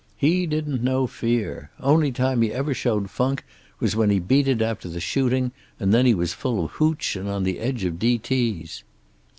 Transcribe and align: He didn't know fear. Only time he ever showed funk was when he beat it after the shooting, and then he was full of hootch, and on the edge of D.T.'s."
He 0.17 0.47
didn't 0.47 0.81
know 0.83 1.05
fear. 1.05 1.69
Only 1.79 2.11
time 2.11 2.41
he 2.41 2.51
ever 2.51 2.73
showed 2.73 3.11
funk 3.11 3.45
was 3.79 3.95
when 3.95 4.09
he 4.09 4.17
beat 4.17 4.47
it 4.47 4.59
after 4.59 4.89
the 4.89 4.99
shooting, 4.99 5.51
and 5.79 5.93
then 5.93 6.07
he 6.07 6.15
was 6.15 6.33
full 6.33 6.65
of 6.65 6.71
hootch, 6.71 7.15
and 7.15 7.29
on 7.29 7.43
the 7.43 7.59
edge 7.59 7.83
of 7.83 7.99
D.T.'s." 7.99 8.83